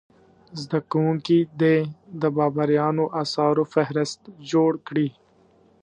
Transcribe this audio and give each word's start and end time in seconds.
زده 0.61 0.79
کوونکي 0.91 1.37
دې 1.61 1.77
د 2.21 2.23
بابریانو 2.37 3.05
اثارو 3.23 3.63
فهرست 3.73 4.19
جوړ 4.51 4.71
کړي. 4.87 5.07